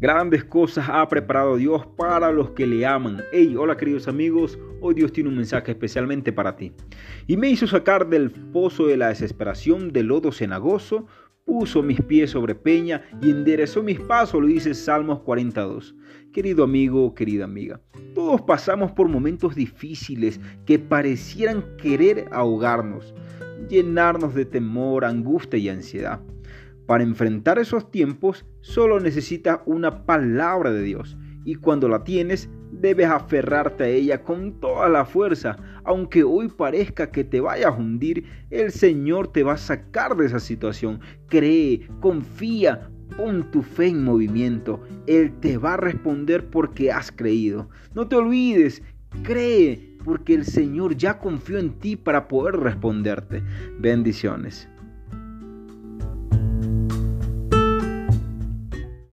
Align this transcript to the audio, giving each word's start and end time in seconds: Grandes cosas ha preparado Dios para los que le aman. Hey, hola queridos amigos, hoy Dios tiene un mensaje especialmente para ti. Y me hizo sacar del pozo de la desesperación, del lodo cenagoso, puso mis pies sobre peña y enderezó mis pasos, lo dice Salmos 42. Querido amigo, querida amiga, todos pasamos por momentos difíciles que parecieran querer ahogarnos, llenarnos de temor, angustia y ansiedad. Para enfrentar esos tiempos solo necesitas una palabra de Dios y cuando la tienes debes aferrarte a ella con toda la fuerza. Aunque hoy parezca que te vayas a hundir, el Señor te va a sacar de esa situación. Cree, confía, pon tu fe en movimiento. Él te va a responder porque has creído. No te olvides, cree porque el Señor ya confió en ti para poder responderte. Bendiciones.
Grandes 0.00 0.44
cosas 0.44 0.86
ha 0.88 1.06
preparado 1.08 1.58
Dios 1.58 1.86
para 1.94 2.32
los 2.32 2.52
que 2.52 2.66
le 2.66 2.86
aman. 2.86 3.22
Hey, 3.32 3.54
hola 3.54 3.76
queridos 3.76 4.08
amigos, 4.08 4.58
hoy 4.80 4.94
Dios 4.94 5.12
tiene 5.12 5.28
un 5.28 5.36
mensaje 5.36 5.72
especialmente 5.72 6.32
para 6.32 6.56
ti. 6.56 6.72
Y 7.26 7.36
me 7.36 7.50
hizo 7.50 7.66
sacar 7.66 8.08
del 8.08 8.30
pozo 8.30 8.86
de 8.86 8.96
la 8.96 9.08
desesperación, 9.08 9.92
del 9.92 10.06
lodo 10.06 10.32
cenagoso, 10.32 11.06
puso 11.44 11.82
mis 11.82 12.00
pies 12.00 12.30
sobre 12.30 12.54
peña 12.54 13.02
y 13.20 13.28
enderezó 13.28 13.82
mis 13.82 14.00
pasos, 14.00 14.40
lo 14.40 14.46
dice 14.46 14.72
Salmos 14.72 15.20
42. 15.20 15.94
Querido 16.32 16.64
amigo, 16.64 17.14
querida 17.14 17.44
amiga, 17.44 17.82
todos 18.14 18.40
pasamos 18.40 18.92
por 18.92 19.06
momentos 19.06 19.54
difíciles 19.54 20.40
que 20.64 20.78
parecieran 20.78 21.62
querer 21.76 22.24
ahogarnos, 22.32 23.12
llenarnos 23.68 24.34
de 24.34 24.46
temor, 24.46 25.04
angustia 25.04 25.58
y 25.58 25.68
ansiedad. 25.68 26.20
Para 26.90 27.04
enfrentar 27.04 27.60
esos 27.60 27.88
tiempos 27.92 28.44
solo 28.62 28.98
necesitas 28.98 29.60
una 29.64 30.06
palabra 30.06 30.72
de 30.72 30.82
Dios 30.82 31.16
y 31.44 31.54
cuando 31.54 31.88
la 31.88 32.02
tienes 32.02 32.50
debes 32.72 33.06
aferrarte 33.06 33.84
a 33.84 33.88
ella 33.88 34.24
con 34.24 34.58
toda 34.58 34.88
la 34.88 35.04
fuerza. 35.04 35.56
Aunque 35.84 36.24
hoy 36.24 36.48
parezca 36.48 37.12
que 37.12 37.22
te 37.22 37.40
vayas 37.40 37.66
a 37.68 37.76
hundir, 37.76 38.24
el 38.50 38.72
Señor 38.72 39.28
te 39.28 39.44
va 39.44 39.52
a 39.52 39.56
sacar 39.56 40.16
de 40.16 40.26
esa 40.26 40.40
situación. 40.40 40.98
Cree, 41.28 41.88
confía, 42.00 42.90
pon 43.16 43.48
tu 43.52 43.62
fe 43.62 43.86
en 43.86 44.02
movimiento. 44.02 44.82
Él 45.06 45.32
te 45.38 45.58
va 45.58 45.74
a 45.74 45.76
responder 45.76 46.50
porque 46.50 46.90
has 46.90 47.12
creído. 47.12 47.68
No 47.94 48.08
te 48.08 48.16
olvides, 48.16 48.82
cree 49.22 49.96
porque 50.04 50.34
el 50.34 50.44
Señor 50.44 50.96
ya 50.96 51.20
confió 51.20 51.60
en 51.60 51.70
ti 51.70 51.94
para 51.94 52.26
poder 52.26 52.56
responderte. 52.56 53.44
Bendiciones. 53.78 54.68